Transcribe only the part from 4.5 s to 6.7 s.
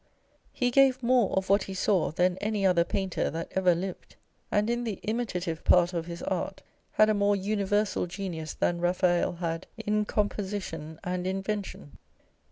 and in the imitative part of his art